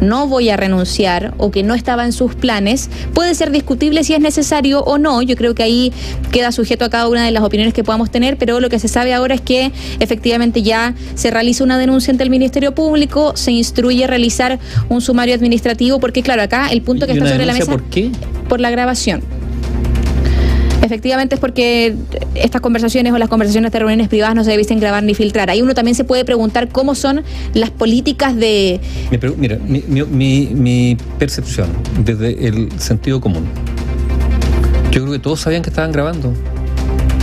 no 0.00 0.26
voy 0.26 0.50
a 0.50 0.56
renunciar 0.56 1.34
o 1.38 1.50
que 1.50 1.62
no 1.62 1.74
estaba 1.74 2.04
en 2.04 2.12
sus 2.12 2.34
planes, 2.34 2.90
puede 3.12 3.34
ser 3.34 3.50
discutible 3.50 4.04
si 4.04 4.14
es 4.14 4.20
necesario 4.20 4.80
o 4.80 4.98
no. 4.98 5.22
Yo 5.22 5.36
creo 5.36 5.54
que 5.54 5.62
ahí 5.62 5.92
queda 6.32 6.52
sujeto 6.52 6.84
a 6.84 6.90
cada 6.90 7.08
una 7.08 7.24
de 7.24 7.30
las 7.30 7.42
opiniones 7.42 7.74
que 7.74 7.84
podamos 7.84 8.10
tener, 8.10 8.36
pero 8.36 8.60
lo 8.60 8.68
que 8.68 8.78
se 8.78 8.88
sabe 8.88 9.14
ahora 9.14 9.34
es 9.34 9.40
que 9.40 9.72
efectivamente 10.00 10.62
ya 10.62 10.94
se 11.14 11.30
realiza 11.30 11.64
una 11.64 11.78
denuncia 11.78 12.10
ante 12.10 12.24
el 12.24 12.30
Ministerio 12.30 12.74
Público, 12.74 13.36
se 13.36 13.52
instruye 13.52 14.04
a 14.04 14.06
realizar 14.06 14.58
un 14.88 15.00
sumario 15.00 15.34
administrativo, 15.34 16.00
porque 16.00 16.22
claro, 16.22 16.42
acá 16.42 16.68
el 16.68 16.82
punto 16.82 17.06
que 17.06 17.12
está 17.12 17.26
sobre 17.28 17.46
la 17.46 17.52
mesa... 17.52 17.70
¿Por 17.70 17.84
qué? 17.84 18.10
Por 18.48 18.60
la 18.60 18.70
grabación. 18.70 19.22
Efectivamente 20.84 21.36
es 21.36 21.40
porque 21.40 21.94
estas 22.34 22.60
conversaciones 22.60 23.10
o 23.14 23.16
las 23.16 23.30
conversaciones 23.30 23.72
de 23.72 23.78
reuniones 23.78 24.08
privadas 24.08 24.34
no 24.34 24.44
se 24.44 24.50
deben 24.50 24.80
grabar 24.80 25.02
ni 25.02 25.14
filtrar. 25.14 25.48
Ahí 25.48 25.62
uno 25.62 25.72
también 25.72 25.94
se 25.94 26.04
puede 26.04 26.26
preguntar 26.26 26.68
cómo 26.68 26.94
son 26.94 27.22
las 27.54 27.70
políticas 27.70 28.36
de... 28.36 28.80
Mira, 29.38 29.56
mi, 29.64 30.98
percepción 31.18 31.68
desde 32.04 32.46
el 32.46 32.70
sentido 32.78 33.18
común. 33.18 33.46
Yo 34.90 35.00
creo 35.00 35.12
que 35.12 35.18
todos 35.18 35.40
sabían 35.40 35.62
que 35.62 35.70
estaban 35.70 35.90
grabando, 35.90 36.34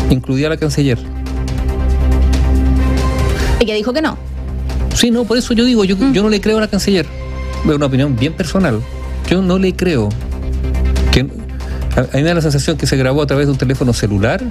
incluida 0.09 0.49
la 0.49 0.57
canciller. 0.57 0.97
¿Y 3.59 3.65
que 3.67 3.75
dijo 3.75 3.93
que 3.93 4.01
no? 4.01 4.17
Sí, 4.95 5.11
no, 5.11 5.23
por 5.23 5.37
eso 5.37 5.53
yo 5.53 5.65
digo, 5.65 5.85
yo, 5.85 5.95
mm. 5.97 6.13
yo 6.13 6.23
no 6.23 6.29
le 6.29 6.41
creo 6.41 6.57
a 6.57 6.61
la 6.61 6.67
canciller. 6.67 7.05
Es 7.63 7.75
una 7.75 7.85
opinión 7.85 8.15
bien 8.15 8.33
personal. 8.33 8.81
Yo 9.29 9.43
no 9.43 9.59
le 9.59 9.75
creo. 9.75 10.09
A, 11.95 12.01
mí 12.01 12.21
me 12.21 12.23
da 12.23 12.35
la 12.35 12.41
sensación 12.41 12.77
que 12.77 12.87
se 12.87 12.95
grabó 12.95 13.21
a 13.21 13.27
través 13.27 13.47
de 13.47 13.51
un 13.51 13.57
teléfono 13.57 13.93
celular 13.93 14.41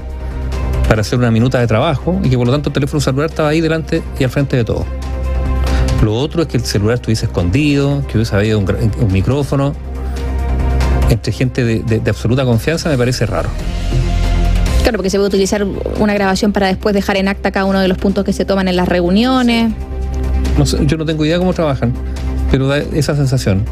para 0.88 1.00
hacer 1.00 1.18
una 1.18 1.30
minuta 1.30 1.58
de 1.58 1.66
trabajo 1.66 2.20
y 2.22 2.28
que 2.28 2.36
por 2.36 2.46
lo 2.46 2.52
tanto 2.52 2.68
el 2.68 2.74
teléfono 2.74 3.00
celular 3.00 3.30
estaba 3.30 3.48
ahí 3.48 3.60
delante 3.60 4.02
y 4.18 4.24
al 4.24 4.30
frente 4.30 4.56
de 4.56 4.64
todo. 4.64 4.84
Lo 6.02 6.14
otro 6.14 6.42
es 6.42 6.48
que 6.48 6.56
el 6.56 6.64
celular 6.64 6.96
estuviese 6.96 7.26
escondido, 7.26 8.02
que 8.06 8.18
hubiese 8.18 8.34
habido 8.34 8.58
un, 8.58 9.12
micrófono. 9.12 9.74
Entre 11.10 11.32
gente 11.32 11.64
de, 11.64 12.10
absoluta 12.10 12.44
confianza 12.44 12.88
me 12.88 12.96
parece 12.96 13.26
raro. 13.26 13.48
Claro, 14.82 14.96
porque 14.96 15.10
se 15.10 15.18
puede 15.18 15.28
utilizar 15.28 15.66
una 15.98 16.14
grabación 16.14 16.52
para 16.52 16.68
después 16.68 16.94
dejar 16.94 17.16
en 17.16 17.28
acta 17.28 17.50
cada 17.50 17.66
uno 17.66 17.80
de 17.80 17.88
los 17.88 17.98
puntos 17.98 18.24
que 18.24 18.32
se 18.32 18.44
toman 18.44 18.68
en 18.68 18.76
las 18.76 18.88
reuniones. 18.88 19.72
yo 20.86 20.96
no 20.96 21.04
tengo 21.04 21.24
idea 21.24 21.38
cómo 21.38 21.52
trabajan, 21.52 21.92
pero 22.50 22.66
da 22.66 22.78
esa 22.78 23.14
sensación. 23.14 23.64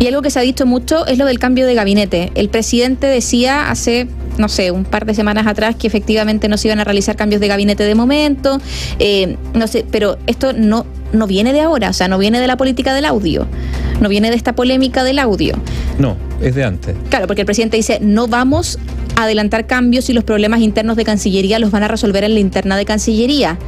Y 0.00 0.06
algo 0.08 0.22
que 0.22 0.30
se 0.30 0.38
ha 0.38 0.42
dicho 0.42 0.66
mucho 0.66 1.06
es 1.06 1.18
lo 1.18 1.26
del 1.26 1.38
cambio 1.38 1.66
de 1.66 1.74
gabinete. 1.74 2.32
El 2.34 2.48
presidente 2.48 3.06
decía 3.06 3.70
hace 3.70 4.08
no 4.38 4.48
sé, 4.48 4.70
un 4.70 4.84
par 4.84 5.04
de 5.06 5.14
semanas 5.14 5.46
atrás 5.46 5.76
que 5.76 5.86
efectivamente 5.86 6.48
no 6.48 6.56
se 6.56 6.68
iban 6.68 6.80
a 6.80 6.84
realizar 6.84 7.14
cambios 7.14 7.40
de 7.40 7.48
gabinete 7.48 7.84
de 7.84 7.94
momento, 7.94 8.58
eh, 8.98 9.36
no 9.54 9.66
sé, 9.66 9.84
pero 9.90 10.18
esto 10.26 10.52
no, 10.52 10.86
no 11.12 11.26
viene 11.26 11.52
de 11.52 11.60
ahora, 11.60 11.90
o 11.90 11.92
sea, 11.92 12.08
no 12.08 12.18
viene 12.18 12.40
de 12.40 12.46
la 12.46 12.56
política 12.56 12.94
del 12.94 13.04
audio, 13.04 13.46
no 14.00 14.08
viene 14.08 14.30
de 14.30 14.36
esta 14.36 14.54
polémica 14.54 15.04
del 15.04 15.18
audio. 15.18 15.54
No, 15.98 16.16
es 16.40 16.54
de 16.54 16.64
antes. 16.64 16.96
Claro, 17.10 17.26
porque 17.26 17.42
el 17.42 17.46
presidente 17.46 17.76
dice, 17.76 17.98
no 18.00 18.26
vamos 18.26 18.78
a 19.16 19.24
adelantar 19.24 19.66
cambios 19.66 20.08
y 20.08 20.14
los 20.14 20.24
problemas 20.24 20.60
internos 20.60 20.96
de 20.96 21.04
Cancillería 21.04 21.58
los 21.58 21.70
van 21.70 21.82
a 21.82 21.88
resolver 21.88 22.24
en 22.24 22.34
la 22.34 22.40
interna 22.40 22.76
de 22.76 22.86
Cancillería. 22.86 23.58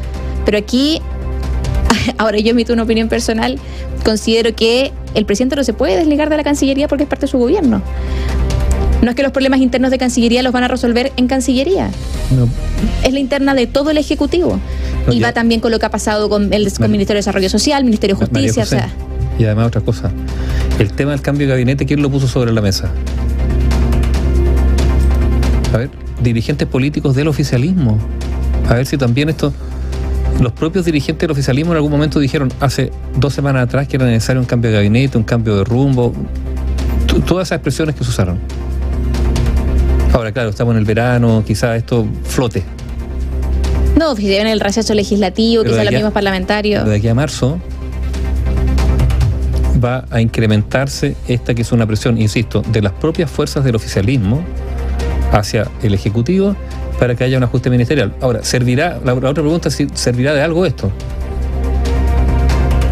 Pero 0.45 0.59
aquí, 0.59 1.01
ahora 2.19 2.39
yo 2.39 2.51
emito 2.51 2.73
una 2.73 2.83
opinión 2.83 3.09
personal, 3.09 3.59
considero 4.05 4.55
que 4.55 4.93
el 5.15 5.25
presidente 5.27 5.57
no 5.57 5.65
se 5.65 5.73
puede 5.73 5.97
desligar 5.97 6.31
de 6.31 6.37
la 6.37 6.45
Cancillería 6.45 6.89
porque 6.89 7.05
es 7.05 7.09
parte 7.09 7.27
de 7.27 7.31
su 7.31 7.39
gobierno. 7.39 7.83
No 9.03 9.11
es 9.11 9.17
que 9.17 9.25
los 9.25 9.33
problemas 9.33 9.61
internos 9.61 9.91
de 9.91 9.99
Cancillería 9.99 10.43
los 10.45 10.53
van 10.53 10.63
a 10.63 10.69
resolver 10.69 11.13
en 11.17 11.27
Cancillería. 11.27 11.91
No. 12.37 12.49
Es 13.03 13.13
la 13.13 13.19
interna 13.19 13.53
de 13.53 13.67
todo 13.67 13.91
el 13.91 13.99
Ejecutivo. 13.99 14.61
y 15.11 15.21
va 15.21 15.33
también 15.33 15.61
con 15.61 15.73
lo 15.73 15.81
que 15.81 15.87
ha 15.87 15.91
pasado 15.91 16.29
con 16.29 16.53
el 16.53 16.71
Ministerio 16.89 17.15
de 17.15 17.15
Desarrollo 17.15 17.49
Social, 17.49 17.83
Ministerio 17.85 18.15
de 18.15 18.27
Justicia. 18.27 18.63
O 18.63 18.67
sea. 18.67 18.91
Y 19.41 19.45
además 19.45 19.67
otra 19.67 19.81
cosa, 19.81 20.13
el 20.79 20.93
tema 20.93 21.11
del 21.11 21.21
cambio 21.21 21.49
de 21.49 21.53
gabinete, 21.55 21.85
¿quién 21.85 22.01
lo 22.01 22.11
puso 22.11 22.29
sobre 22.29 22.53
la 22.53 22.61
mesa? 22.61 22.93
A 25.73 25.79
ver, 25.79 25.91
dirigentes 26.23 26.69
políticos 26.69 27.17
del 27.17 27.27
oficialismo. 27.27 27.99
A 28.69 28.75
ver 28.75 28.87
si 28.87 28.97
también 28.97 29.29
esto 29.31 29.53
los 30.41 30.53
propios 30.53 30.85
dirigentes 30.85 31.21
del 31.21 31.31
oficialismo 31.31 31.73
en 31.73 31.77
algún 31.77 31.91
momento 31.91 32.19
dijeron 32.19 32.53
hace 32.61 32.91
dos 33.17 33.33
semanas 33.33 33.65
atrás 33.65 33.89
que 33.89 33.97
era 33.97 34.07
necesario 34.07 34.41
un 34.41 34.47
cambio 34.47 34.71
de 34.71 34.77
gabinete, 34.77 35.19
un 35.19 35.25
cambio 35.25 35.57
de 35.57 35.65
rumbo, 35.65 36.13
todas 37.27 37.49
esas 37.49 37.57
expresiones 37.57 37.95
que 37.95 38.05
se 38.05 38.11
usaron. 38.11 38.39
Ahora, 40.13 40.33
claro, 40.33 40.51
estamos 40.51 40.73
en 40.73 40.79
el 40.79 40.85
verano, 40.85 41.43
quizás 41.47 41.77
esto 41.77 42.07
flote. 42.25 42.63
No, 43.97 44.17
si 44.17 44.35
en 44.35 44.47
el 44.47 44.61
receso 44.61 44.95
legislativo, 44.95 45.65
quizás 45.65 45.85
los 45.85 45.95
mismos 45.95 46.13
parlamentarios. 46.13 46.85
De 46.85 46.97
aquí 46.97 47.09
a 47.09 47.15
marzo 47.15 47.59
va 49.83 50.05
a 50.11 50.21
incrementarse 50.21 51.17
esta 51.29 51.55
que 51.55 51.63
es 51.63 51.73
una 51.73 51.87
presión, 51.87 52.21
insisto, 52.21 52.63
de 52.73 52.83
las 52.83 52.93
propias 52.93 53.31
fuerzas 53.31 53.65
del 53.65 53.75
oficialismo 53.75 54.43
hacia 55.33 55.69
el 55.83 55.95
Ejecutivo 55.95 56.57
para 57.03 57.17
que 57.17 57.25
haya 57.25 57.37
un 57.37 57.43
ajuste 57.43 57.69
ministerial. 57.69 58.15
Ahora, 58.21 58.45
¿servirá? 58.45 59.01
La, 59.05 59.13
otra 59.13 59.33
pregunta 59.33 59.71
es 59.71 59.75
si 59.75 59.89
servirá 59.93 60.35
de 60.35 60.41
algo 60.41 60.65
esto. 60.65 60.89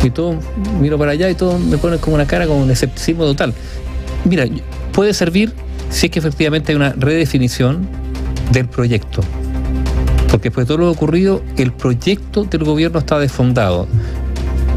Y 0.02 0.10
todo, 0.10 0.34
miro 0.80 0.98
para 0.98 1.12
allá 1.12 1.30
y 1.30 1.36
todo 1.36 1.56
me 1.60 1.78
pone 1.78 1.98
como 1.98 2.16
una 2.16 2.26
cara, 2.26 2.48
como 2.48 2.60
un 2.60 2.72
escepticismo 2.72 3.22
total. 3.22 3.54
Mira, 4.24 4.46
puede 4.90 5.14
servir 5.14 5.52
si 5.90 6.06
es 6.06 6.12
que 6.12 6.18
efectivamente 6.18 6.72
hay 6.72 6.76
una 6.76 6.92
redefinición 6.98 7.86
del 8.50 8.66
proyecto. 8.66 9.22
Porque 10.28 10.48
después 10.48 10.66
de 10.66 10.74
todo 10.74 10.78
lo 10.78 10.90
ocurrido, 10.90 11.40
el 11.56 11.70
proyecto 11.70 12.42
del 12.42 12.64
gobierno 12.64 12.98
está 12.98 13.16
desfondado. 13.20 13.86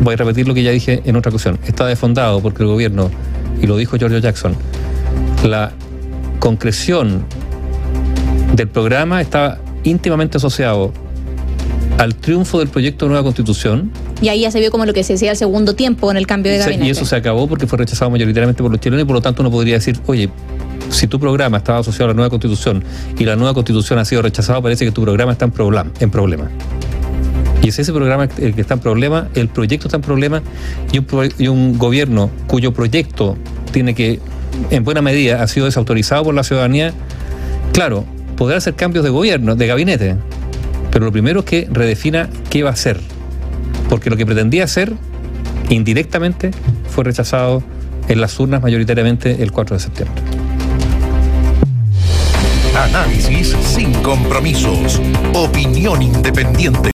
Voy 0.02 0.14
a 0.14 0.18
repetir 0.18 0.48
lo 0.48 0.54
que 0.54 0.62
ya 0.62 0.70
dije 0.70 1.02
en 1.06 1.16
otra 1.16 1.32
ocasión. 1.32 1.58
Está 1.66 1.88
desfondado 1.88 2.40
porque 2.40 2.62
el 2.62 2.70
gobierno, 2.70 3.10
y 3.60 3.66
lo 3.66 3.78
dijo 3.78 3.98
George 3.98 4.22
Jackson, 4.22 4.56
la 5.44 5.72
concreción 6.38 7.26
del 8.54 8.68
programa 8.68 9.22
está 9.22 9.60
íntimamente 9.84 10.38
asociado 10.38 10.94
al 11.98 12.16
triunfo 12.16 12.60
del 12.60 12.70
proyecto 12.70 13.06
de 13.06 13.10
nueva 13.10 13.24
constitución 13.24 13.92
Y 14.22 14.30
ahí 14.30 14.42
ya 14.42 14.52
se 14.52 14.60
vio 14.60 14.72
como 14.72 14.86
lo 14.86 14.94
que 14.94 15.04
se 15.04 15.14
decía 15.14 15.32
el 15.32 15.38
segundo 15.38 15.76
tiempo 15.76 16.10
en 16.10 16.18
el 16.18 16.28
cambio 16.28 16.52
de 16.52 16.60
gabinete. 16.60 16.86
y 16.86 16.90
eso 16.90 17.06
se 17.06 17.16
acabó 17.16 17.48
porque 17.48 17.68
fue 17.68 17.78
rechazado 17.78 18.10
mayoritariamente 18.12 18.62
por 18.64 18.72
los 18.72 18.80
chilenos 18.80 19.04
y 19.04 19.06
por 19.06 19.16
lo 19.16 19.22
tanto 19.22 19.42
uno 19.42 19.52
podría 19.52 19.76
decir, 19.76 20.00
oye, 20.06 20.30
si 20.90 21.08
tu 21.08 21.20
programa 21.20 21.58
estaba 21.58 21.80
asociado 21.80 22.06
a 22.06 22.08
la 22.10 22.14
nueva 22.14 22.30
constitución 22.30 22.84
y 23.18 23.26
la 23.26 23.36
nueva 23.36 23.54
constitución 23.54 24.00
ha 24.00 24.06
sido 24.06 24.22
rechazada, 24.22 24.62
parece 24.62 24.86
que 24.86 24.92
tu 24.92 25.02
programa 25.02 25.32
está 25.32 25.46
en, 25.46 25.52
problema. 25.52 25.92
En 26.00 26.12
problema. 26.12 26.50
Y 27.62 27.70
es 27.70 27.80
ese 27.80 27.94
programa 27.94 28.28
el 28.40 28.54
que 28.54 28.62
está 28.62 28.76
en 28.76 28.80
problema, 28.82 29.30
el 29.36 29.48
proyecto 29.48 29.88
está 29.88 29.98
en 29.98 30.04
problema 30.04 30.42
y 30.92 31.00
un, 31.00 31.06
y 31.38 31.48
un 31.48 31.78
gobierno 31.78 32.30
cuyo 32.48 32.74
proyecto 32.74 33.38
tiene 33.72 33.96
que, 33.96 34.20
en 34.70 34.84
buena 34.84 35.02
medida, 35.02 35.42
ha 35.42 35.48
sido 35.48 35.66
desautorizado 35.66 36.24
por 36.26 36.36
la 36.36 36.44
ciudadanía, 36.44 36.94
claro, 37.72 38.06
podrá 38.36 38.58
hacer 38.58 38.76
cambios 38.76 39.04
de 39.04 39.10
gobierno, 39.10 39.56
de 39.56 39.68
gabinete, 39.68 40.16
pero 40.92 41.06
lo 41.06 41.12
primero 41.12 41.40
es 41.40 41.46
que 41.46 41.68
redefina 41.72 42.30
qué 42.50 42.64
va 42.64 42.70
a 42.70 42.74
hacer. 42.74 43.00
Porque 43.90 44.10
lo 44.10 44.18
que 44.18 44.26
pretendía 44.26 44.64
hacer, 44.64 44.94
indirectamente, 45.70 46.52
fue 46.90 47.04
rechazado 47.04 47.64
en 48.08 48.22
las 48.22 48.40
urnas 48.40 48.62
mayoritariamente 48.62 49.42
el 49.42 49.52
4 49.52 49.76
de 49.76 49.80
septiembre. 49.80 50.22
Análisis 52.76 53.56
sin 53.62 53.94
compromisos. 54.02 55.00
Opinión 55.34 56.02
independiente. 56.02 56.93